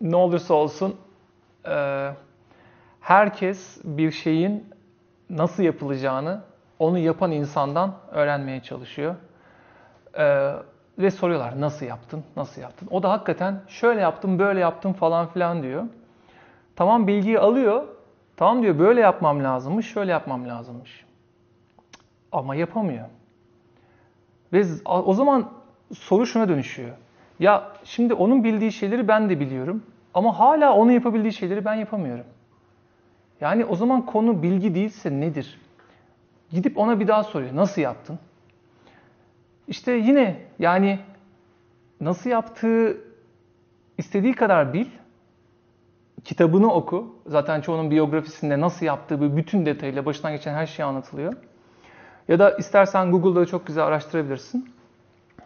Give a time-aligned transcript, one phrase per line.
[0.00, 0.96] ne olursa olsun
[1.68, 2.10] e,
[3.00, 4.66] herkes bir şeyin
[5.30, 6.40] nasıl yapılacağını
[6.78, 9.14] onu yapan insandan öğrenmeye çalışıyor.
[10.18, 10.52] E,
[10.98, 12.88] ve soruyorlar nasıl yaptın, nasıl yaptın?
[12.90, 15.84] O da hakikaten şöyle yaptım, böyle yaptım falan filan diyor.
[16.76, 17.84] Tamam bilgiyi alıyor.
[18.36, 21.04] Tamam diyor böyle yapmam lazımmış, şöyle yapmam lazımmış.
[22.32, 23.06] Ama yapamıyor.
[24.52, 25.48] Ve o zaman
[25.94, 26.96] soru şuna dönüşüyor.
[27.40, 29.82] Ya şimdi onun bildiği şeyleri ben de biliyorum.
[30.14, 32.24] Ama hala onun yapabildiği şeyleri ben yapamıyorum.
[33.40, 35.60] Yani o zaman konu bilgi değilse nedir?
[36.50, 37.56] Gidip ona bir daha soruyor.
[37.56, 38.18] Nasıl yaptın?
[39.68, 40.98] İşte yine yani
[42.00, 42.96] nasıl yaptığı
[43.98, 44.86] istediği kadar bil.
[46.24, 47.16] Kitabını oku.
[47.26, 51.32] Zaten çoğunun biyografisinde nasıl yaptığı bütün detayıyla başından geçen her şey anlatılıyor.
[52.28, 54.74] Ya da istersen Google'da çok güzel araştırabilirsin.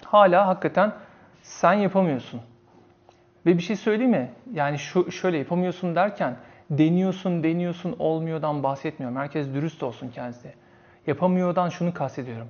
[0.05, 0.93] Hala hakikaten
[1.43, 2.41] sen yapamıyorsun.
[3.47, 4.31] Ve bir şey söyleyeyim mi?
[4.53, 6.37] Yani şu şöyle yapamıyorsun derken
[6.71, 9.19] deniyorsun, deniyorsun, olmuyordan bahsetmiyorum.
[9.19, 10.55] Herkes dürüst olsun kendisi.
[11.07, 12.49] Yapamıyordan şunu kastediyorum.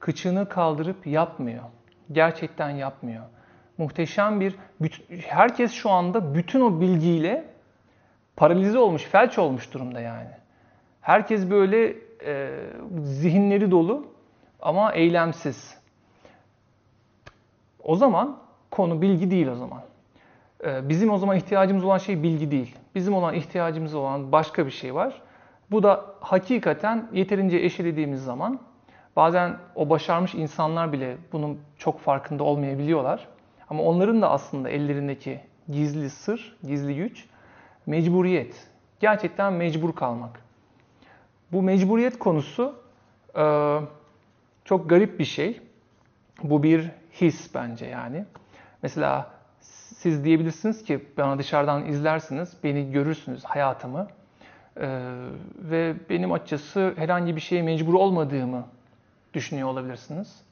[0.00, 1.64] Kıçını kaldırıp yapmıyor.
[2.12, 3.24] Gerçekten yapmıyor.
[3.78, 4.54] Muhteşem bir,
[5.26, 7.44] herkes şu anda bütün o bilgiyle
[8.36, 10.30] paralize olmuş, felç olmuş durumda yani.
[11.00, 12.50] Herkes böyle e,
[13.02, 14.06] zihinleri dolu
[14.60, 15.77] ama eylemsiz.
[17.88, 18.38] O zaman
[18.70, 19.82] konu bilgi değil o zaman.
[20.64, 22.76] E, bizim o zaman ihtiyacımız olan şey bilgi değil.
[22.94, 25.22] Bizim olan ihtiyacımız olan başka bir şey var.
[25.70, 28.60] Bu da hakikaten yeterince eşelediğimiz zaman
[29.16, 33.28] bazen o başarmış insanlar bile bunun çok farkında olmayabiliyorlar.
[33.70, 37.26] Ama onların da aslında ellerindeki gizli sır, gizli güç
[37.86, 38.68] mecburiyet.
[39.00, 40.40] Gerçekten mecbur kalmak.
[41.52, 42.74] Bu mecburiyet konusu
[43.36, 43.76] e,
[44.64, 45.60] çok garip bir şey.
[46.42, 48.24] Bu bir his bence yani.
[48.82, 49.30] Mesela
[49.60, 54.06] siz diyebilirsiniz ki bana dışarıdan izlersiniz, beni görürsünüz, hayatımı.
[54.80, 55.12] Ee,
[55.58, 58.64] ve benim açıkçası herhangi bir şeye mecbur olmadığımı
[59.34, 60.42] düşünüyor olabilirsiniz.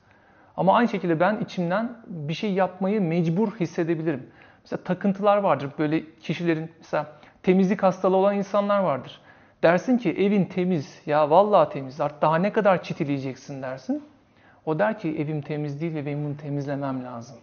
[0.57, 4.27] Ama aynı şekilde ben içimden bir şey yapmayı mecbur hissedebilirim.
[4.63, 5.71] Mesela takıntılar vardır.
[5.79, 7.13] Böyle kişilerin mesela
[7.43, 9.21] temizlik hastalığı olan insanlar vardır.
[9.63, 11.03] Dersin ki evin temiz.
[11.07, 12.01] Ya vallahi temiz.
[12.01, 14.05] Artık daha ne kadar çitileyeceksin dersin.
[14.67, 17.37] O der ki evim temiz değil ve benim bunu temizlemem lazım.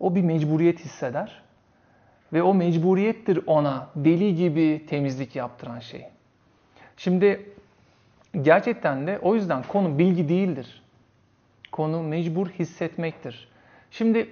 [0.00, 1.42] O bir mecburiyet hisseder.
[2.32, 6.06] Ve o mecburiyettir ona deli gibi temizlik yaptıran şey.
[6.96, 7.50] Şimdi
[8.42, 10.82] gerçekten de o yüzden konu bilgi değildir.
[11.72, 13.48] Konu mecbur hissetmektir.
[13.90, 14.28] Şimdi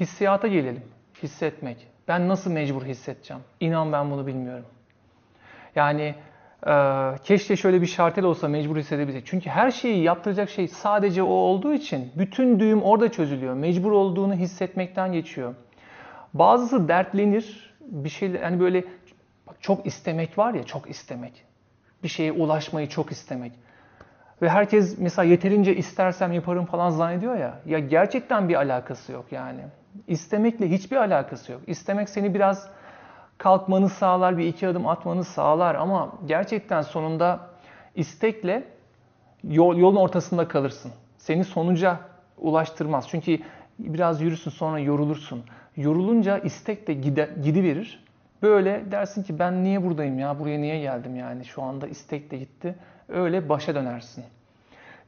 [0.00, 0.82] hissiyata gelelim.
[1.22, 1.86] Hissetmek.
[2.08, 3.42] Ben nasıl mecbur hissedeceğim?
[3.60, 4.66] İnan ben bunu bilmiyorum.
[5.74, 6.14] Yani
[7.24, 9.26] keşke şöyle bir şartel olsa mecbur hissedebilsek.
[9.26, 13.54] Çünkü her şeyi yaptıracak şey sadece o olduğu için bütün düğüm orada çözülüyor.
[13.54, 15.54] Mecbur olduğunu hissetmekten geçiyor.
[16.34, 17.74] Bazısı dertlenir.
[17.80, 18.84] Bir şey yani böyle
[19.60, 21.44] çok istemek var ya çok istemek.
[22.02, 23.52] Bir şeye ulaşmayı çok istemek.
[24.42, 27.60] Ve herkes mesela yeterince istersem yaparım falan zannediyor ya.
[27.66, 29.60] Ya gerçekten bir alakası yok yani.
[30.06, 31.60] İstemekle hiçbir alakası yok.
[31.66, 32.68] İstemek seni biraz
[33.38, 37.40] kalkmanı sağlar, bir iki adım atmanı sağlar ama gerçekten sonunda
[37.94, 38.64] istekle
[39.44, 40.92] yol, yolun ortasında kalırsın.
[41.18, 42.00] Seni sonuca
[42.38, 43.08] ulaştırmaz.
[43.08, 43.38] Çünkü
[43.78, 45.44] biraz yürürsün sonra yorulursun.
[45.76, 48.04] Yorulunca istek de gide, gidiverir.
[48.42, 52.36] Böyle dersin ki ben niye buradayım ya, buraya niye geldim yani şu anda istek de
[52.36, 52.74] gitti.
[53.08, 54.24] Öyle başa dönersin.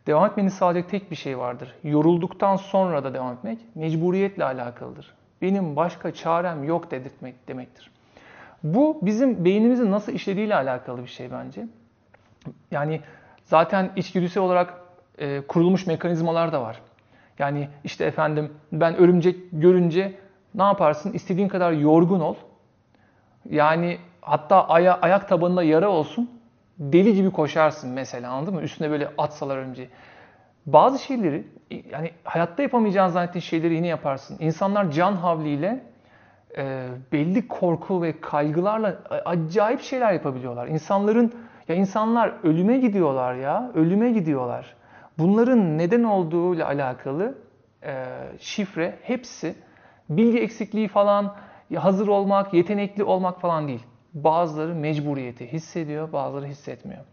[0.07, 1.75] Devam etmenin sağlayacak tek bir şey vardır.
[1.85, 5.15] Yorulduktan sonra da devam etmek mecburiyetle alakalıdır.
[5.43, 7.91] Benim başka çarem yok dedirtmek demektir.
[8.63, 11.67] Bu bizim beynimizin nasıl işlediğiyle alakalı bir şey bence.
[12.71, 13.01] Yani
[13.45, 14.75] zaten içgüdüsel olarak
[15.19, 16.81] e, kurulmuş mekanizmalar da var.
[17.39, 20.15] Yani işte efendim ben örümcek görünce
[20.55, 21.13] ne yaparsın?
[21.13, 22.35] İstediğin kadar yorgun ol.
[23.51, 26.31] Yani hatta aya, ayak tabanında yara olsun.
[26.79, 28.63] Deli gibi koşarsın mesela anladın mı?
[28.63, 29.89] Üstüne böyle atsalar örümceği.
[30.67, 31.47] Bazı şeyleri
[31.91, 34.37] yani hayatta yapamayacağın zannettiğin şeyleri yine yaparsın.
[34.41, 35.85] İnsanlar can havliyle
[36.57, 40.67] e, belli korku ve kaygılarla acayip şeyler yapabiliyorlar.
[40.67, 41.33] İnsanların
[41.69, 44.77] ya insanlar ölüme gidiyorlar ya, ölüme gidiyorlar.
[45.19, 47.39] Bunların neden olduğuyla alakalı
[47.83, 48.07] e,
[48.39, 49.55] şifre hepsi
[50.11, 51.37] bilgi eksikliği falan,
[51.75, 53.87] hazır olmak, yetenekli olmak falan değil.
[54.15, 57.05] Bazıları mecburiyeti hissediyor, bazıları hissetmiyor.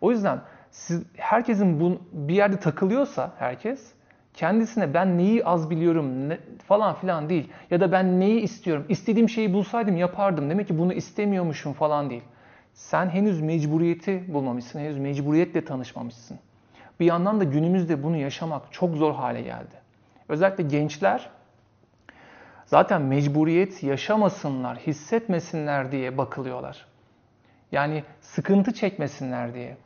[0.00, 0.40] O yüzden
[0.70, 3.92] siz herkesin bu bir yerde takılıyorsa herkes
[4.34, 6.38] kendisine ben neyi az biliyorum ne,
[6.68, 7.50] falan filan değil.
[7.70, 8.86] Ya da ben neyi istiyorum.
[8.88, 10.50] İstediğim şeyi bulsaydım yapardım.
[10.50, 12.22] Demek ki bunu istemiyormuşum falan değil.
[12.74, 14.80] Sen henüz mecburiyeti bulmamışsın.
[14.80, 16.38] Henüz mecburiyetle tanışmamışsın.
[17.00, 19.74] Bir yandan da günümüzde bunu yaşamak çok zor hale geldi.
[20.28, 21.30] Özellikle gençler
[22.66, 26.86] zaten mecburiyet yaşamasınlar, hissetmesinler diye bakılıyorlar.
[27.72, 29.76] Yani sıkıntı çekmesinler diye.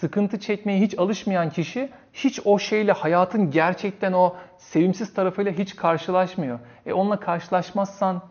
[0.00, 6.58] Sıkıntı çekmeye hiç alışmayan kişi hiç o şeyle hayatın gerçekten o sevimsiz tarafıyla hiç karşılaşmıyor.
[6.86, 8.22] E onunla karşılaşmazsan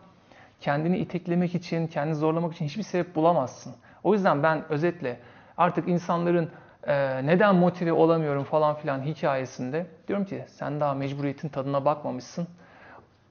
[0.60, 3.74] kendini iteklemek için, kendini zorlamak için hiçbir sebep bulamazsın.
[4.04, 5.20] O yüzden ben özetle
[5.56, 6.50] artık insanların
[6.86, 12.48] e, neden motive olamıyorum falan filan hikayesinde diyorum ki sen daha mecburiyetin tadına bakmamışsın.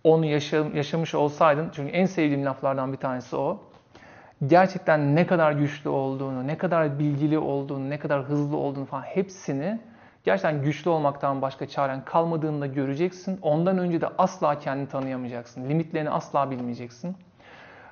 [0.03, 3.68] Onu yaşam, yaşamış olsaydın, çünkü en sevdiğim laflardan bir tanesi o.
[4.47, 9.79] Gerçekten ne kadar güçlü olduğunu, ne kadar bilgili olduğunu, ne kadar hızlı olduğunu falan hepsini
[10.23, 13.39] gerçekten güçlü olmaktan başka çaren kalmadığını da göreceksin.
[13.41, 15.69] Ondan önce de asla kendini tanıyamayacaksın.
[15.69, 17.15] Limitlerini asla bilmeyeceksin.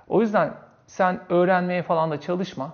[0.08, 0.54] O yüzden
[0.88, 2.74] sen öğrenmeye falan da çalışma.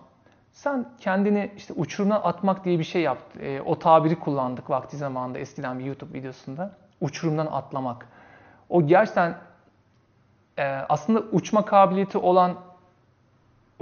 [0.52, 3.40] Sen kendini işte uçurumdan atmak diye bir şey yaptın.
[3.44, 6.72] E, o tabiri kullandık vakti zamanında eskiden bir YouTube videosunda.
[7.02, 8.08] Uçurumdan atlamak.
[8.69, 9.36] O gerçekten
[10.58, 12.56] e, aslında uçma kabiliyeti olan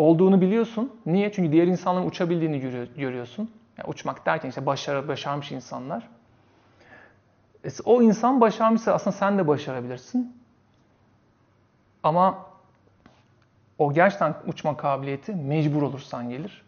[0.01, 0.99] olduğunu biliyorsun.
[1.05, 1.31] Niye?
[1.31, 2.59] Çünkü diğer insanların uçabildiğini
[2.97, 3.51] görüyorsun.
[3.77, 6.09] Yani uçmak derken işte başarı, başarmış insanlar.
[7.65, 10.37] E, o insan başarmışsa aslında sen de başarabilirsin.
[12.03, 12.45] Ama
[13.77, 16.63] o gerçekten uçma kabiliyeti mecbur olursan gelir.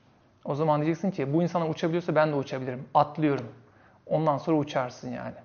[0.46, 2.86] O zaman diyeceksin ki bu insana uçabiliyorsa ben de uçabilirim.
[2.94, 3.48] Atlıyorum.
[4.06, 5.36] Ondan sonra uçarsın yani.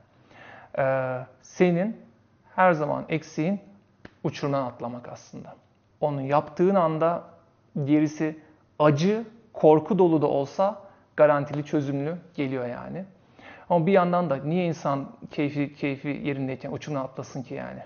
[0.79, 1.97] Ee, senin
[2.57, 3.61] her zaman eksiğin
[4.25, 5.57] uçurumdan atlamak aslında.
[6.01, 7.38] Onu yaptığın anda
[7.85, 8.39] gerisi
[8.79, 10.83] acı, korku dolu da olsa
[11.17, 13.05] garantili çözümlü geliyor yani.
[13.71, 17.81] Ama bir yandan da niye insan keyfi keyfi yerindeyken uçurumdan atlasın ki yani?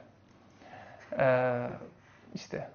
[1.18, 1.66] Ee,
[2.34, 2.68] işte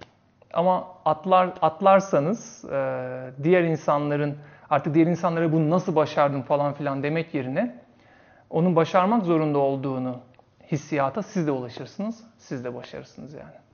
[0.53, 4.37] ama atlar atlarsanız e, diğer insanların
[4.69, 7.75] artık diğer insanlara bunu nasıl başardın falan filan demek yerine
[8.49, 10.19] onun başarmak zorunda olduğunu
[10.71, 13.66] hissiyata siz de ulaşırsınız, siz de başarırsınız yani.